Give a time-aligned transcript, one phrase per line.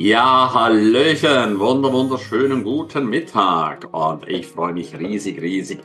[0.00, 3.92] Ja, Hallöchen, wunder, wunderschönen guten Mittag.
[3.92, 5.80] Und ich freue mich riesig, riesig,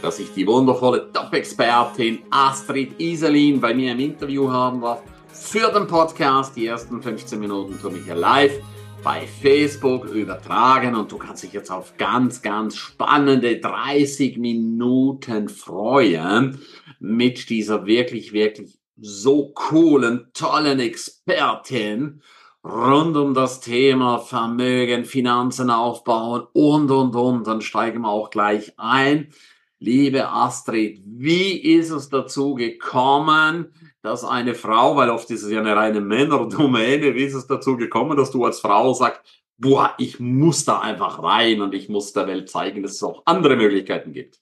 [0.00, 5.02] dass ich die wundervolle Top-Expertin Astrid Iselin bei mir im Interview haben darf
[5.34, 6.56] für den Podcast.
[6.56, 8.58] Die ersten 15 Minuten tue ich ja live
[9.04, 16.58] bei Facebook übertragen und du kannst dich jetzt auf ganz, ganz spannende 30 Minuten freuen
[17.00, 22.22] mit dieser wirklich, wirklich so coolen, tollen Expertin
[22.64, 27.46] rund um das Thema Vermögen, Finanzen aufbauen und, und, und.
[27.46, 29.32] Dann steigen wir auch gleich ein.
[29.80, 33.72] Liebe Astrid, wie ist es dazu gekommen,
[34.02, 37.76] dass eine Frau, weil oft ist es ja eine reine Männerdomäne, wie ist es dazu
[37.76, 39.22] gekommen, dass du als Frau sagst,
[39.56, 43.22] boah, ich muss da einfach rein und ich muss der Welt zeigen, dass es auch
[43.24, 44.40] andere Möglichkeiten gibt?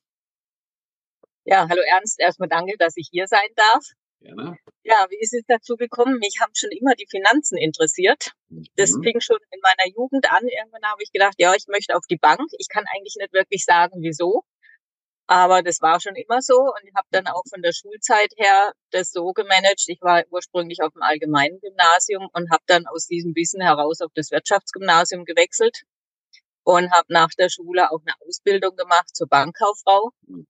[1.45, 3.85] Ja, hallo Ernst, erstmal danke, dass ich hier sein darf.
[4.21, 4.59] Gerne.
[4.89, 6.19] Ja, wie ist es dazu gekommen?
[6.19, 8.31] Mich haben schon immer die Finanzen interessiert.
[8.77, 9.03] Das mhm.
[9.03, 10.47] fing schon in meiner Jugend an.
[10.47, 12.49] Irgendwann habe ich gedacht, ja, ich möchte auf die Bank.
[12.59, 14.45] Ich kann eigentlich nicht wirklich sagen, wieso.
[15.27, 18.73] Aber das war schon immer so und ich habe dann auch von der Schulzeit her
[18.93, 19.83] das so gemanagt.
[19.89, 24.13] Ich war ursprünglich auf dem allgemeinen Gymnasium und habe dann aus diesem Wissen heraus auf
[24.15, 25.83] das Wirtschaftsgymnasium gewechselt
[26.63, 30.47] und habe nach der Schule auch eine Ausbildung gemacht zur Bankkauffrau mhm.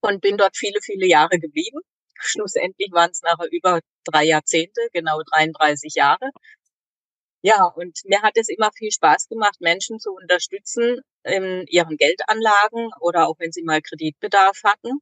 [0.00, 1.80] und bin dort viele, viele Jahre geblieben.
[2.20, 6.30] Schlussendlich waren es nachher über drei Jahrzehnte, genau 33 Jahre.
[7.42, 12.90] Ja, und mir hat es immer viel Spaß gemacht, Menschen zu unterstützen in ihren Geldanlagen
[13.00, 14.98] oder auch wenn sie mal Kreditbedarf hatten.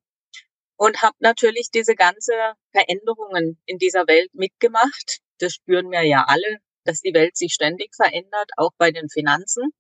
[0.77, 2.33] Und habe natürlich diese ganze
[2.71, 5.19] Veränderungen in dieser Welt mitgemacht.
[5.39, 9.73] Das spüren wir ja alle, dass die Welt sich ständig verändert, auch bei den Finanzen.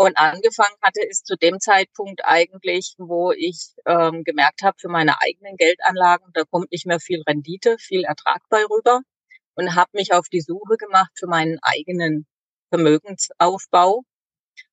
[0.00, 5.20] Und angefangen hatte es zu dem Zeitpunkt eigentlich, wo ich ähm, gemerkt habe, für meine
[5.20, 9.02] eigenen Geldanlagen, da kommt nicht mehr viel Rendite, viel Ertrag bei rüber
[9.56, 12.26] und habe mich auf die Suche gemacht für meinen eigenen
[12.70, 14.00] Vermögensaufbau,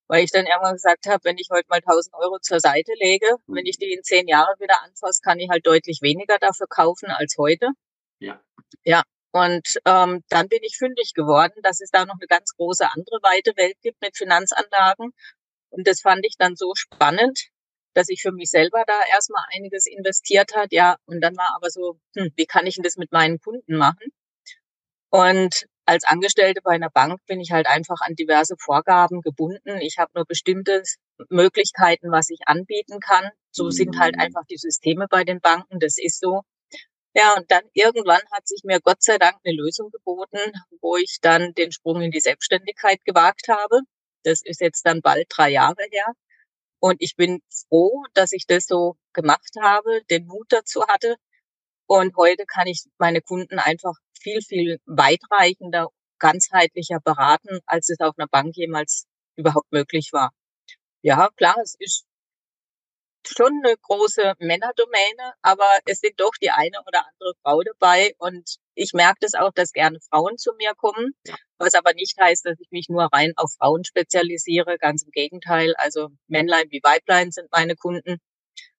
[0.06, 3.26] weil ich dann irgendwann gesagt habe, wenn ich heute mal 1000 Euro zur Seite lege,
[3.48, 7.10] wenn ich die in zehn Jahren wieder anfasse, kann ich halt deutlich weniger dafür kaufen
[7.10, 7.68] als heute.
[8.18, 8.40] Ja.
[8.82, 9.02] Ja,
[9.32, 13.20] und ähm, dann bin ich fündig geworden, dass es da noch eine ganz große andere
[13.22, 15.12] weite Welt gibt mit Finanzanlagen.
[15.70, 17.48] Und das fand ich dann so spannend,
[17.94, 20.72] dass ich für mich selber da erstmal einiges investiert hat.
[20.72, 23.76] Ja, und dann war aber so, hm, wie kann ich denn das mit meinen Kunden
[23.76, 24.12] machen?
[25.10, 29.78] Und als Angestellte bei einer Bank bin ich halt einfach an diverse Vorgaben gebunden.
[29.80, 30.82] Ich habe nur bestimmte
[31.30, 33.30] Möglichkeiten, was ich anbieten kann.
[33.50, 34.22] So sind halt mhm.
[34.22, 35.80] einfach die Systeme bei den Banken.
[35.80, 36.42] Das ist so.
[37.14, 41.18] Ja, und dann irgendwann hat sich mir Gott sei Dank eine Lösung geboten, wo ich
[41.20, 43.80] dann den Sprung in die Selbstständigkeit gewagt habe.
[44.24, 46.06] Das ist jetzt dann bald drei Jahre her.
[46.80, 51.16] Und ich bin froh, dass ich das so gemacht habe, den Mut dazu hatte.
[51.86, 55.88] Und heute kann ich meine Kunden einfach viel, viel weitreichender,
[56.18, 60.32] ganzheitlicher beraten, als es auf einer Bank jemals überhaupt möglich war.
[61.02, 62.06] Ja, klar, es ist
[63.28, 68.56] schon eine große Männerdomäne, aber es sind doch die eine oder andere Frau dabei und
[68.74, 71.12] ich merke das auch, dass gerne Frauen zu mir kommen,
[71.58, 75.74] was aber nicht heißt, dass ich mich nur rein auf Frauen spezialisiere, ganz im Gegenteil,
[75.76, 78.18] also Männlein wie Weiblein sind meine Kunden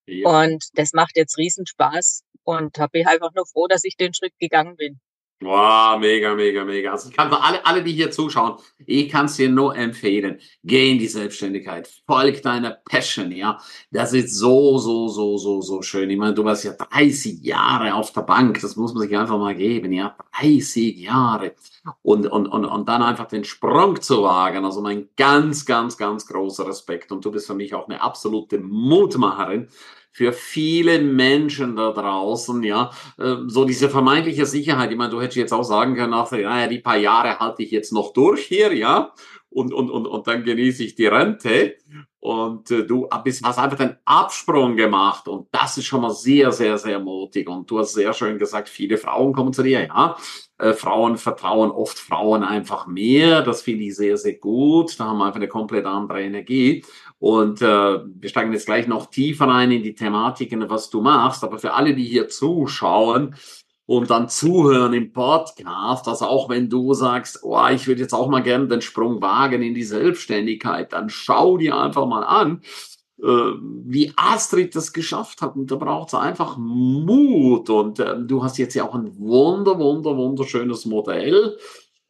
[0.06, 0.42] ja.
[0.42, 4.14] und das macht jetzt riesen Spaß und bin ich einfach nur froh, dass ich den
[4.14, 5.00] Schritt gegangen bin.
[5.42, 6.92] Wow, mega, mega, mega.
[6.92, 10.38] Also ich kann für alle, alle, die hier zuschauen, ich kann es dir nur empfehlen.
[10.62, 11.88] Geh in die Selbstständigkeit.
[12.06, 13.58] Folg deiner Passion, ja.
[13.90, 16.10] Das ist so, so, so, so, so schön.
[16.10, 18.60] Ich meine, du warst ja 30 Jahre auf der Bank.
[18.60, 20.14] Das muss man sich einfach mal geben, ja.
[20.38, 21.54] 30 Jahre.
[22.02, 24.66] Und, und, und, und dann einfach den Sprung zu wagen.
[24.66, 27.12] Also mein ganz, ganz, ganz großer Respekt.
[27.12, 29.68] Und du bist für mich auch eine absolute Mutmacherin
[30.12, 34.90] für viele Menschen da draußen, ja, äh, so diese vermeintliche Sicherheit.
[34.90, 37.70] Ich meine, du hättest jetzt auch sagen können, ach, naja, die paar Jahre halte ich
[37.70, 39.12] jetzt noch durch hier, ja,
[39.50, 41.76] und, und, und, und dann genieße ich die Rente.
[42.20, 46.76] Und äh, du hast einfach den Absprung gemacht und das ist schon mal sehr, sehr,
[46.76, 47.48] sehr mutig.
[47.48, 50.16] Und du hast sehr schön gesagt, viele Frauen kommen zu dir, ja.
[50.58, 53.40] Äh, Frauen vertrauen oft Frauen einfach mehr.
[53.40, 55.00] Das finde ich sehr, sehr gut.
[55.00, 56.84] Da haben wir einfach eine komplett andere Energie.
[57.18, 57.64] Und äh,
[58.04, 61.42] wir steigen jetzt gleich noch tiefer rein in die Thematiken, was du machst.
[61.42, 63.34] Aber für alle, die hier zuschauen,
[63.90, 68.28] und dann zuhören im Podcast, dass auch wenn du sagst, oh, ich würde jetzt auch
[68.28, 72.62] mal gerne den Sprung wagen in die Selbstständigkeit, dann schau dir einfach mal an,
[73.18, 75.56] äh, wie Astrid das geschafft hat.
[75.56, 77.68] Und da braucht es einfach Mut.
[77.68, 81.58] Und äh, du hast jetzt ja auch ein wunder, wunder, wunderschönes Modell.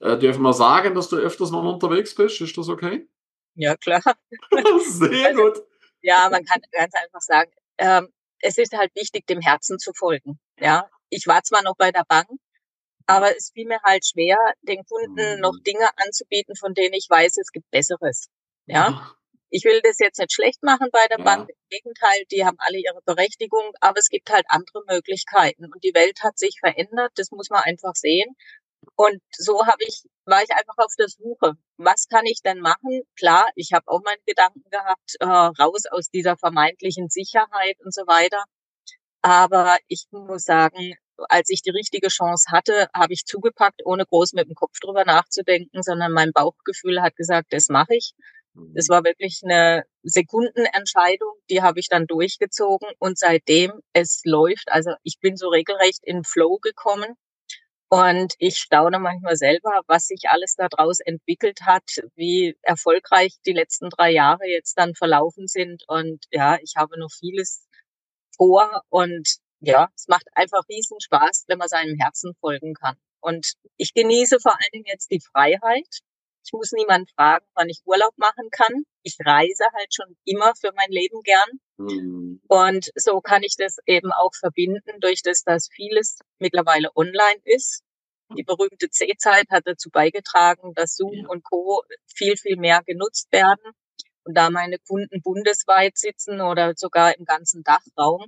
[0.00, 2.42] Äh, dürfen wir sagen, dass du öfters mal unterwegs bist?
[2.42, 3.08] Ist das okay?
[3.54, 4.02] Ja, klar.
[4.86, 5.62] Sehr also, gut.
[6.02, 8.08] Ja, man kann ganz einfach sagen, ähm,
[8.40, 10.38] es ist halt wichtig, dem Herzen zu folgen.
[10.58, 12.28] Ja, ich war zwar noch bei der Bank,
[13.06, 15.40] Aber es fiel mir halt schwer, den Kunden mhm.
[15.40, 18.28] noch Dinge anzubieten, von denen ich weiß, es gibt Besseres.
[18.66, 19.14] Ja.
[19.50, 21.24] Ich will das jetzt nicht schlecht machen bei der ja.
[21.24, 21.48] Bank.
[21.48, 25.64] Im Gegenteil, die haben alle ihre Berechtigung, aber es gibt halt andere Möglichkeiten.
[25.64, 28.36] Und die Welt hat sich verändert, das muss man einfach sehen.
[28.94, 31.54] Und so habe ich, war ich einfach auf der Suche.
[31.78, 33.02] Was kann ich denn machen?
[33.18, 38.02] Klar, ich habe auch meine Gedanken gehabt, äh, raus aus dieser vermeintlichen Sicherheit und so
[38.06, 38.44] weiter.
[39.22, 40.94] Aber ich muss sagen,
[41.28, 45.04] als ich die richtige Chance hatte, habe ich zugepackt, ohne groß mit dem Kopf drüber
[45.04, 48.12] nachzudenken, sondern mein Bauchgefühl hat gesagt, das mache ich.
[48.74, 54.92] Das war wirklich eine Sekundenentscheidung, die habe ich dann durchgezogen und seitdem es läuft, also
[55.04, 57.14] ich bin so regelrecht in Flow gekommen
[57.88, 61.84] und ich staune manchmal selber, was sich alles daraus entwickelt hat,
[62.16, 67.10] wie erfolgreich die letzten drei Jahre jetzt dann verlaufen sind und ja, ich habe noch
[67.12, 67.66] vieles
[68.36, 69.28] vor und
[69.60, 72.96] ja, es macht einfach riesen Spaß, wenn man seinem Herzen folgen kann.
[73.20, 76.00] Und ich genieße vor allen Dingen jetzt die Freiheit,
[76.44, 78.84] ich muss niemand fragen, wann ich Urlaub machen kann.
[79.02, 81.48] Ich reise halt schon immer für mein Leben gern.
[81.76, 82.40] Mhm.
[82.48, 87.82] Und so kann ich das eben auch verbinden, durch das, dass vieles mittlerweile online ist.
[88.36, 91.28] Die berühmte C-Zeit hat dazu beigetragen, dass Zoom ja.
[91.28, 91.82] und Co.
[92.06, 93.72] viel, viel mehr genutzt werden.
[94.24, 98.26] Und da meine Kunden bundesweit sitzen oder sogar im ganzen Dachraum,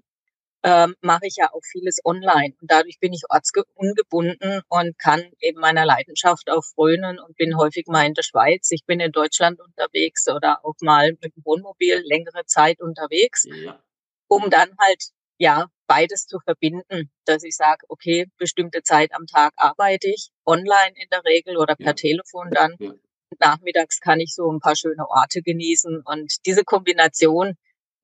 [0.64, 2.54] ähm, mache ich ja auch vieles online.
[2.60, 7.86] Und dadurch bin ich ortsungebunden und kann eben meiner Leidenschaft auch frönen und bin häufig
[7.88, 8.70] mal in der Schweiz.
[8.70, 13.82] Ich bin in Deutschland unterwegs oder auch mal mit dem Wohnmobil längere Zeit unterwegs, ja.
[14.28, 15.02] um dann halt,
[15.38, 20.94] ja, beides zu verbinden, dass ich sage, okay, bestimmte Zeit am Tag arbeite ich online
[20.94, 21.92] in der Regel oder per ja.
[21.94, 22.76] Telefon dann.
[22.78, 22.92] Ja.
[23.40, 27.54] Nachmittags kann ich so ein paar schöne Orte genießen und diese Kombination,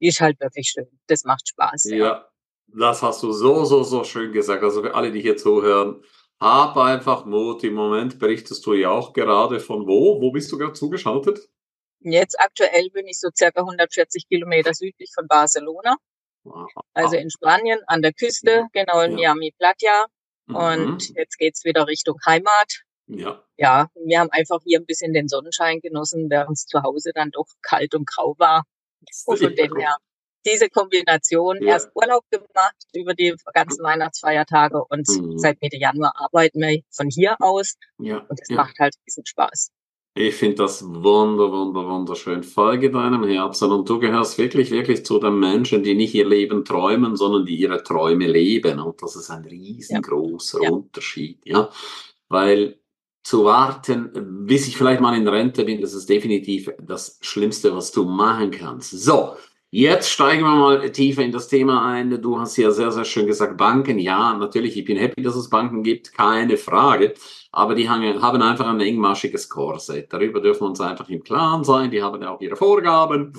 [0.00, 0.88] die ist halt wirklich schön.
[1.06, 1.84] Das macht Spaß.
[1.84, 2.28] Ja, ja.
[2.68, 4.62] Das hast du so, so, so schön gesagt.
[4.62, 6.02] Also für alle, die hier zuhören,
[6.38, 7.64] hab einfach Mut.
[7.64, 10.20] Im Moment berichtest du ja auch gerade von wo?
[10.20, 11.48] Wo bist du gerade zugeschaltet?
[12.00, 15.96] Jetzt aktuell bin ich so circa 140 Kilometer südlich von Barcelona.
[16.94, 19.34] Also in Spanien an der Küste, genau in ja.
[19.34, 20.06] Miami Platja.
[20.46, 21.14] Und mhm.
[21.16, 22.84] jetzt geht's wieder Richtung Heimat.
[23.08, 23.42] Ja.
[23.56, 27.30] Ja, wir haben einfach hier ein bisschen den Sonnenschein genossen, während es zu Hause dann
[27.30, 28.64] doch kalt und grau war.
[29.26, 29.96] Und von dem her
[30.46, 31.74] diese Kombination ja.
[31.74, 35.38] erst Urlaub gemacht über die ganzen Weihnachtsfeiertage und mhm.
[35.38, 37.74] seit Mitte Januar arbeiten wir von hier aus.
[37.98, 38.18] Ja.
[38.28, 38.56] Und es ja.
[38.56, 39.70] macht halt ein bisschen Spaß.
[40.14, 42.42] Ich finde das wunder, wunder, wunderschön.
[42.42, 46.64] Folge deinem Herzen und du gehörst wirklich, wirklich zu den Menschen, die nicht ihr Leben
[46.64, 48.80] träumen, sondern die ihre Träume leben.
[48.80, 50.70] Und das ist ein riesengroßer ja.
[50.70, 51.70] Unterschied, ja.
[52.28, 52.80] Weil
[53.28, 54.10] zu warten,
[54.46, 58.50] bis ich vielleicht mal in Rente bin, das ist definitiv das Schlimmste, was du machen
[58.50, 58.90] kannst.
[58.90, 59.36] So.
[59.70, 62.22] Jetzt steigen wir mal tiefer in das Thema ein.
[62.22, 63.98] Du hast ja sehr, sehr schön gesagt, Banken.
[63.98, 67.12] Ja, natürlich, ich bin happy, dass es Banken gibt, keine Frage.
[67.52, 68.02] Aber die haben
[68.42, 70.10] einfach ein engmaschiges Korsett.
[70.10, 71.90] Darüber dürfen wir uns einfach im Klaren sein.
[71.90, 73.34] Die haben ja auch ihre Vorgaben.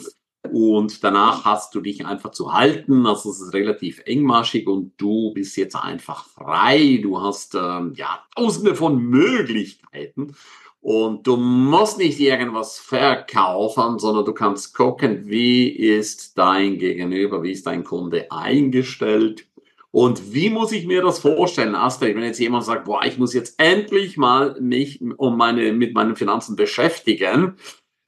[0.52, 3.06] Und danach hast du dich einfach zu halten.
[3.06, 7.00] Also es ist relativ engmaschig und du bist jetzt einfach frei.
[7.02, 10.36] Du hast ähm, ja tausende von Möglichkeiten.
[10.82, 17.52] Und du musst nicht irgendwas verkaufen, sondern du kannst gucken, wie ist dein Gegenüber, wie
[17.52, 19.46] ist dein Kunde eingestellt.
[19.92, 23.34] Und wie muss ich mir das vorstellen, Astrid, wenn jetzt jemand sagt, boah, ich muss
[23.34, 27.56] jetzt endlich mal mich um meine, mit meinen Finanzen beschäftigen.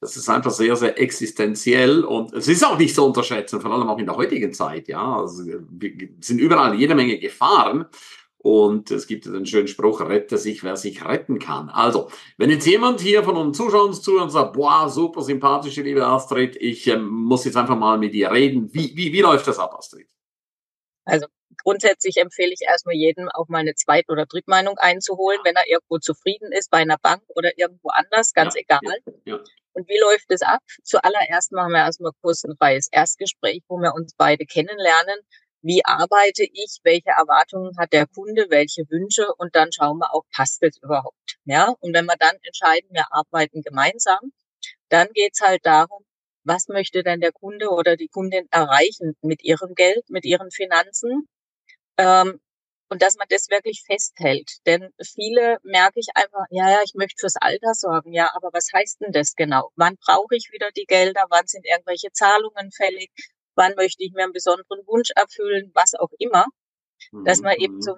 [0.02, 3.88] Das ist einfach sehr, sehr existenziell und es ist auch nicht zu unterschätzen, vor allem
[3.88, 5.18] auch in der heutigen Zeit, ja.
[5.18, 7.86] Also, wir sind überall jede Menge Gefahren.
[8.44, 11.70] Und es gibt den schönen Spruch, rette sich, wer sich retten kann.
[11.70, 16.04] Also, wenn jetzt jemand hier von uns Zuschauern zuhört und sagt, boah, super sympathische liebe
[16.04, 18.74] Astrid, ich ähm, muss jetzt einfach mal mit dir reden.
[18.74, 20.08] Wie, wie, wie läuft das ab, Astrid?
[21.06, 21.28] Also
[21.64, 26.00] grundsätzlich empfehle ich erstmal jedem auch mal eine Zweit- oder Drittmeinung einzuholen, wenn er irgendwo
[26.00, 28.98] zufrieden ist, bei einer Bank oder irgendwo anders, ganz ja, egal.
[29.26, 29.44] Ja, ja.
[29.74, 30.62] Und wie läuft es ab?
[30.84, 35.18] Zuallererst machen wir erstmal kurz ein freies Erstgespräch, wo wir uns beide kennenlernen
[35.62, 40.24] wie arbeite ich, welche Erwartungen hat der Kunde, welche Wünsche und dann schauen wir auch,
[40.36, 41.38] passt es überhaupt.
[41.46, 44.32] Ja, und wenn wir dann entscheiden, wir arbeiten gemeinsam,
[44.90, 46.04] dann geht's halt darum,
[46.44, 51.28] was möchte denn der Kunde oder die Kundin erreichen mit ihrem Geld, mit ihren Finanzen.
[51.98, 52.40] Ähm,
[52.92, 54.58] und dass man das wirklich festhält.
[54.68, 58.14] Denn viele merke ich einfach, ja, ja, ich möchte fürs Alter sorgen.
[58.14, 59.72] Ja, aber was heißt denn das genau?
[59.76, 61.26] Wann brauche ich wieder die Gelder?
[61.30, 63.10] Wann sind irgendwelche Zahlungen fällig?
[63.56, 66.46] wann möchte ich mir einen besonderen Wunsch erfüllen, was auch immer,
[67.26, 67.82] dass man eben mhm.
[67.82, 67.96] so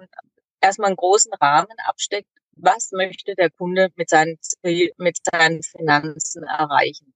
[0.60, 7.14] erstmal einen großen Rahmen absteckt, was möchte der Kunde mit seinen, mit seinen Finanzen erreichen.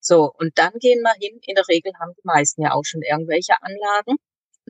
[0.00, 3.02] So, und dann gehen wir hin, in der Regel haben die meisten ja auch schon
[3.02, 4.16] irgendwelche Anlagen.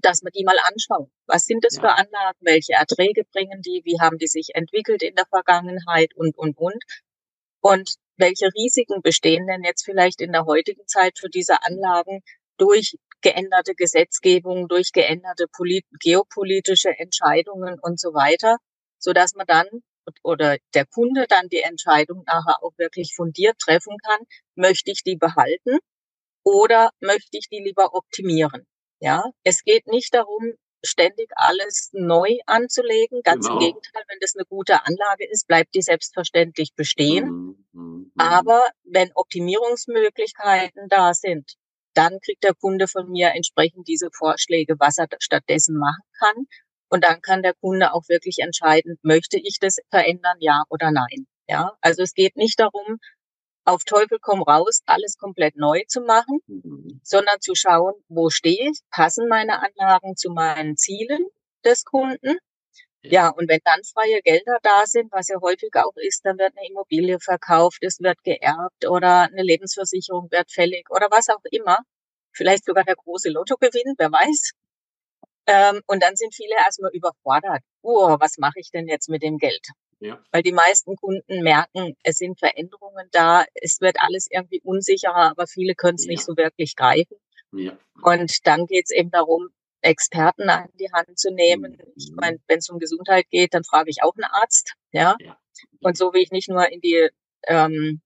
[0.03, 1.11] Dass wir die mal anschauen.
[1.27, 2.39] Was sind das für Anlagen?
[2.41, 3.83] Welche Erträge bringen die?
[3.85, 6.83] Wie haben die sich entwickelt in der Vergangenheit und, und, und?
[7.61, 12.23] Und welche Risiken bestehen denn jetzt vielleicht in der heutigen Zeit für diese Anlagen
[12.57, 15.47] durch geänderte Gesetzgebung, durch geänderte
[16.01, 18.57] geopolitische Entscheidungen und so weiter,
[18.99, 19.67] so dass man dann
[20.23, 24.21] oder der Kunde dann die Entscheidung nachher auch wirklich fundiert treffen kann,
[24.55, 25.79] möchte ich die behalten
[26.45, 28.67] oder möchte ich die lieber optimieren?
[29.01, 33.21] Ja, es geht nicht darum, ständig alles neu anzulegen.
[33.23, 33.59] Ganz genau.
[33.59, 37.67] im Gegenteil, wenn das eine gute Anlage ist, bleibt die selbstverständlich bestehen.
[37.73, 38.13] Mhm.
[38.17, 41.55] Aber wenn Optimierungsmöglichkeiten da sind,
[41.95, 46.47] dann kriegt der Kunde von mir entsprechend diese Vorschläge, was er stattdessen machen kann.
[46.91, 51.27] Und dann kann der Kunde auch wirklich entscheiden, möchte ich das verändern, ja oder nein.
[51.49, 52.99] Ja, also es geht nicht darum,
[53.69, 57.01] auf Teufel komm raus, alles komplett neu zu machen, mhm.
[57.03, 61.27] sondern zu schauen, wo stehe ich, passen meine Anlagen zu meinen Zielen
[61.65, 62.39] des Kunden.
[63.03, 66.53] Ja, und wenn dann freie Gelder da sind, was ja häufig auch ist, dann wird
[66.57, 71.79] eine Immobilie verkauft, es wird geerbt oder eine Lebensversicherung wird fällig oder was auch immer.
[72.33, 74.53] Vielleicht sogar der große Lottogewinn, wer weiß.
[75.47, 77.63] Ähm, und dann sind viele erstmal überfordert.
[77.83, 79.67] Oh, was mache ich denn jetzt mit dem Geld?
[80.01, 80.23] Ja.
[80.31, 85.47] Weil die meisten Kunden merken, es sind Veränderungen da, es wird alles irgendwie unsicherer, aber
[85.47, 86.11] viele können es ja.
[86.11, 87.17] nicht so wirklich greifen.
[87.53, 87.77] Ja.
[88.03, 89.49] Und dann geht es eben darum,
[89.81, 91.73] Experten an die Hand zu nehmen.
[91.73, 91.93] Mhm.
[91.97, 95.17] Ich meine, wenn es um Gesundheit geht, dann frage ich auch einen Arzt, ja.
[95.21, 95.39] ja.
[95.81, 97.09] Und so wie ich nicht nur in die
[97.47, 98.01] ähm,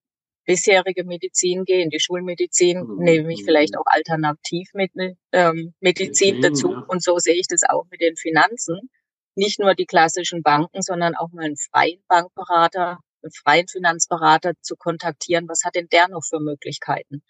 [0.45, 2.99] bisherige Medizin gehe, in die Schulmedizin, mhm.
[2.99, 4.93] nehme ich vielleicht auch alternativ mit
[5.33, 6.77] ähm, Medizin mhm, dazu.
[6.89, 8.91] Und so sehe ich das auch mit den Finanzen
[9.35, 14.77] nicht nur die klassischen Banken, sondern auch mal einen freien Bankberater, einen freien Finanzberater zu
[14.77, 15.49] kontaktieren.
[15.49, 17.23] Was hat denn der noch für Möglichkeiten?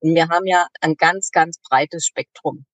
[0.00, 2.64] Und wir haben ja ein ganz, ganz breites Spektrum.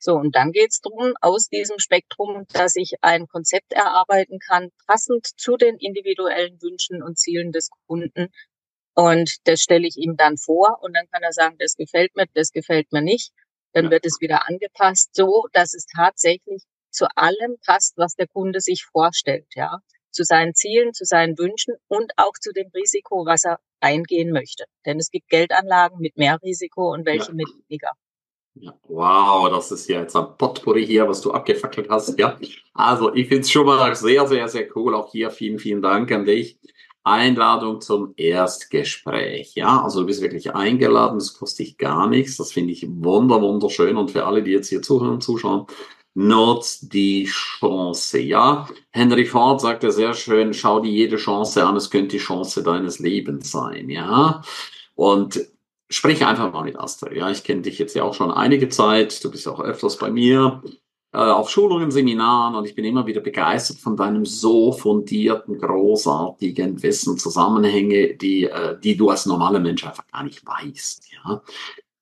[0.00, 4.70] So, und dann geht es darum, aus diesem Spektrum, dass ich ein Konzept erarbeiten kann,
[4.86, 8.28] passend zu den individuellen Wünschen und Zielen des Kunden.
[8.94, 12.26] Und das stelle ich ihm dann vor und dann kann er sagen, das gefällt mir,
[12.34, 13.32] das gefällt mir nicht.
[13.72, 16.62] Dann wird es wieder angepasst, so dass es tatsächlich
[16.98, 19.78] zu allem passt, was der Kunde sich vorstellt, ja.
[20.10, 24.64] Zu seinen Zielen, zu seinen Wünschen und auch zu dem Risiko, was er eingehen möchte.
[24.84, 27.34] Denn es gibt Geldanlagen mit mehr Risiko und welche ja.
[27.34, 27.90] mit weniger.
[28.88, 32.18] Wow, das ist ja jetzt ein Potpourri hier, was du abgefackelt hast.
[32.18, 32.36] Ja,
[32.74, 34.96] also ich finde es schon mal sehr, sehr, sehr cool.
[34.96, 36.58] Auch hier vielen, vielen Dank an dich.
[37.04, 39.54] Einladung zum Erstgespräch.
[39.54, 42.36] Ja, also du bist wirklich eingeladen, das kostet dich gar nichts.
[42.36, 43.96] Das finde ich wunder, wunderschön.
[43.96, 45.66] Und für alle, die jetzt hier zuhören und zuschauen,
[46.18, 48.18] nutzt die Chance.
[48.18, 52.64] Ja, Henry Ford sagte sehr schön, schau dir jede Chance an, es könnte die Chance
[52.64, 53.88] deines Lebens sein.
[53.88, 54.42] Ja,
[54.96, 55.40] und
[55.88, 57.16] sprich einfach mal mit Astrid.
[57.16, 59.22] Ja, ich kenne dich jetzt ja auch schon einige Zeit.
[59.22, 60.60] Du bist auch öfters bei mir
[61.12, 66.82] äh, auf Schulungen, Seminaren und ich bin immer wieder begeistert von deinem so fundierten, großartigen
[66.82, 71.12] Wissen, Zusammenhänge, die, äh, die du als normaler Mensch einfach gar nicht weißt.
[71.12, 71.42] Ja,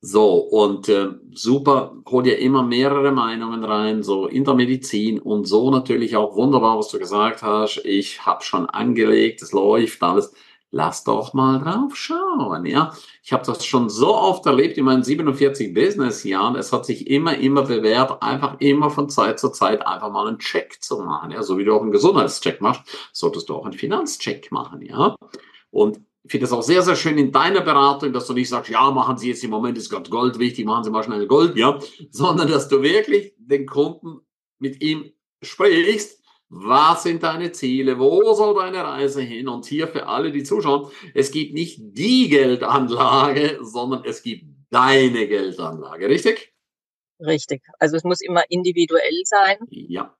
[0.06, 5.46] so, und äh, super, hol dir immer mehrere Meinungen rein, so in der Medizin und
[5.46, 7.78] so natürlich auch wunderbar, was du gesagt hast.
[7.84, 10.32] Ich habe schon angelegt, es läuft alles.
[10.70, 12.92] Lass doch mal drauf schauen, ja.
[13.24, 16.54] Ich habe das schon so oft erlebt in meinen 47 Business-Jahren.
[16.54, 20.38] Es hat sich immer, immer bewährt, einfach immer von Zeit zu Zeit einfach mal einen
[20.38, 21.42] Check zu machen, ja.
[21.42, 22.82] So wie du auch einen Gesundheitscheck machst,
[23.12, 25.16] solltest du auch einen Finanzcheck machen, ja.
[25.72, 28.68] Und ich finde es auch sehr, sehr schön in deiner Beratung, dass du nicht sagst,
[28.68, 31.56] ja, machen Sie jetzt im Moment ist gerade Gold wichtig, machen Sie mal schnell Gold,
[31.56, 31.78] ja,
[32.10, 34.20] sondern dass du wirklich den Kunden
[34.58, 36.20] mit ihm sprichst.
[36.48, 37.98] Was sind deine Ziele?
[38.00, 39.48] Wo soll deine Reise hin?
[39.48, 45.28] Und hier für alle, die zuschauen, es gibt nicht die Geldanlage, sondern es gibt deine
[45.28, 46.54] Geldanlage, richtig?
[47.20, 47.62] Richtig.
[47.78, 49.58] Also es muss immer individuell sein.
[49.70, 50.16] Ja.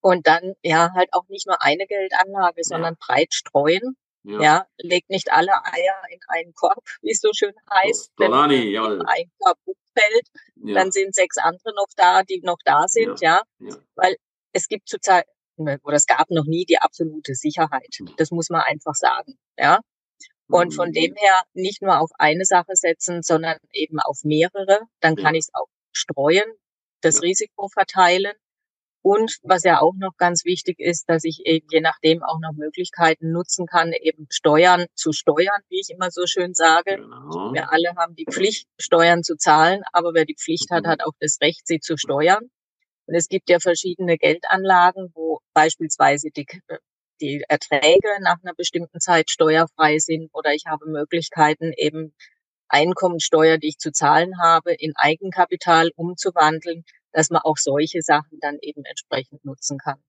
[0.00, 3.06] Und dann ja halt auch nicht nur eine Geldanlage, sondern ja.
[3.06, 3.96] breit streuen.
[4.26, 4.40] Ja.
[4.40, 4.66] ja.
[4.78, 8.12] legt nicht alle Eier in einen Korb, wie es so schön heißt.
[8.16, 8.84] Dolani, ja.
[8.84, 10.74] ein Korb fällt, ja.
[10.74, 13.42] dann sind sechs andere noch da, die noch da sind, ja.
[13.60, 13.76] ja.
[13.94, 14.16] Weil
[14.52, 17.94] es gibt zurzeit, oder es gab noch nie die absolute Sicherheit.
[17.98, 18.14] Hm.
[18.16, 19.80] Das muss man einfach sagen, ja.
[20.48, 21.16] Und von dem hm.
[21.16, 24.80] her nicht nur auf eine Sache setzen, sondern eben auf mehrere.
[25.00, 26.44] Dann kann ich es auch streuen,
[27.00, 28.34] das Risiko verteilen
[29.06, 32.54] und was ja auch noch ganz wichtig ist, dass ich eben je nachdem auch noch
[32.56, 36.96] Möglichkeiten nutzen kann, eben Steuern zu steuern, wie ich immer so schön sage.
[36.96, 37.52] Genau.
[37.54, 40.88] Wir alle haben die Pflicht, Steuern zu zahlen, aber wer die Pflicht hat, mhm.
[40.88, 42.50] hat auch das Recht, sie zu steuern.
[43.06, 46.46] Und es gibt ja verschiedene Geldanlagen, wo beispielsweise die,
[47.20, 52.12] die Erträge nach einer bestimmten Zeit steuerfrei sind oder ich habe Möglichkeiten eben
[52.66, 56.84] Einkommensteuer, die ich zu zahlen habe, in Eigenkapital umzuwandeln
[57.16, 60.02] dass man auch solche Sachen dann eben entsprechend nutzen kann.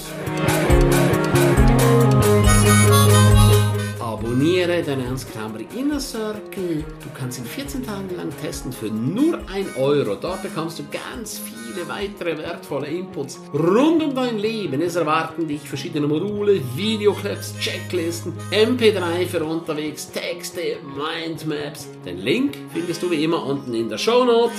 [4.27, 6.83] Abonniere den Ernst Kramer Inner Circle.
[7.01, 10.17] Du kannst ihn 14 Tage lang testen für nur 1 Euro.
[10.17, 14.83] Dort bekommst du ganz viele weitere wertvolle Inputs rund um dein Leben.
[14.83, 21.87] Es erwarten dich verschiedene Module, Videoclips, Checklisten, MP3 für unterwegs, Texte, Mindmaps.
[22.05, 24.53] Den Link findest du wie immer unten in der Show Note.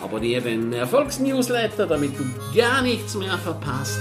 [0.00, 3.98] Abonniere den Erfolgsnewsletter, damit du gar nichts mehr verpasst.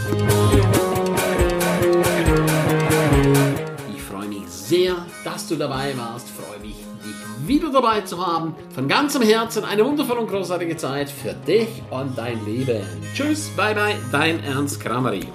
[4.68, 6.28] Sehr, dass du dabei warst.
[6.30, 8.56] Freue mich, dich wieder dabei zu haben.
[8.74, 12.84] Von ganzem Herzen eine wundervolle und großartige Zeit für dich und dein Leben.
[13.14, 15.28] Tschüss, bye bye, dein Ernst Kramery.